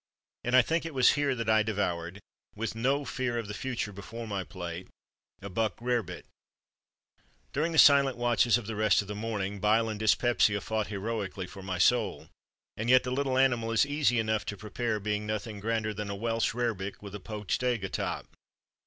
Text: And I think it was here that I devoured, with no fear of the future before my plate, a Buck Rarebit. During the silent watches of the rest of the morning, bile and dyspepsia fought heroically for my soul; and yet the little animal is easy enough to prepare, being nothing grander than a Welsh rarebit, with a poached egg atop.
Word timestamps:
And 0.43 0.55
I 0.55 0.63
think 0.63 0.83
it 0.83 0.95
was 0.95 1.11
here 1.11 1.35
that 1.35 1.47
I 1.47 1.61
devoured, 1.61 2.19
with 2.55 2.73
no 2.73 3.05
fear 3.05 3.37
of 3.37 3.47
the 3.47 3.53
future 3.53 3.91
before 3.93 4.27
my 4.27 4.43
plate, 4.43 4.87
a 5.43 5.47
Buck 5.47 5.77
Rarebit. 5.79 6.25
During 7.53 7.71
the 7.71 7.77
silent 7.77 8.17
watches 8.17 8.57
of 8.57 8.65
the 8.65 8.75
rest 8.75 9.03
of 9.03 9.07
the 9.07 9.13
morning, 9.13 9.59
bile 9.59 9.89
and 9.89 9.99
dyspepsia 9.99 10.59
fought 10.59 10.87
heroically 10.87 11.45
for 11.45 11.61
my 11.61 11.77
soul; 11.77 12.29
and 12.75 12.89
yet 12.89 13.03
the 13.03 13.11
little 13.11 13.37
animal 13.37 13.71
is 13.71 13.85
easy 13.85 14.17
enough 14.17 14.43
to 14.47 14.57
prepare, 14.57 14.99
being 14.99 15.27
nothing 15.27 15.59
grander 15.59 15.93
than 15.93 16.09
a 16.09 16.15
Welsh 16.15 16.55
rarebit, 16.55 17.03
with 17.03 17.13
a 17.13 17.19
poached 17.19 17.61
egg 17.61 17.83
atop. 17.83 18.25